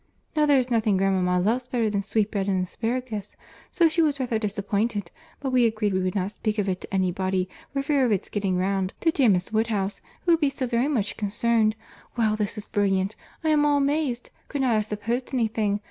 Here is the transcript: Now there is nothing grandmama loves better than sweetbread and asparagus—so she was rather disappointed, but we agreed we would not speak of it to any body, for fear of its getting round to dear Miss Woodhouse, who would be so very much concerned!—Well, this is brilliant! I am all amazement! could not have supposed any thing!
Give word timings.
Now 0.35 0.47
there 0.47 0.57
is 0.57 0.71
nothing 0.71 0.97
grandmama 0.97 1.39
loves 1.45 1.67
better 1.67 1.87
than 1.87 2.01
sweetbread 2.01 2.47
and 2.47 2.65
asparagus—so 2.65 3.87
she 3.87 4.01
was 4.01 4.19
rather 4.19 4.39
disappointed, 4.39 5.11
but 5.39 5.51
we 5.51 5.67
agreed 5.67 5.93
we 5.93 5.99
would 6.01 6.15
not 6.15 6.31
speak 6.31 6.57
of 6.57 6.67
it 6.67 6.81
to 6.81 6.91
any 6.91 7.11
body, 7.11 7.47
for 7.71 7.83
fear 7.83 8.03
of 8.03 8.11
its 8.11 8.27
getting 8.27 8.57
round 8.57 8.95
to 9.01 9.11
dear 9.11 9.29
Miss 9.29 9.53
Woodhouse, 9.53 10.01
who 10.25 10.31
would 10.31 10.41
be 10.41 10.49
so 10.49 10.65
very 10.65 10.87
much 10.87 11.17
concerned!—Well, 11.17 12.35
this 12.35 12.57
is 12.57 12.65
brilliant! 12.65 13.15
I 13.43 13.49
am 13.49 13.63
all 13.63 13.77
amazement! 13.77 14.31
could 14.47 14.61
not 14.61 14.73
have 14.73 14.85
supposed 14.87 15.35
any 15.35 15.47
thing! 15.47 15.79